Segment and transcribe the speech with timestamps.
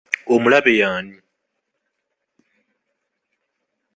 [0.33, 1.15] Omulabe y'ani?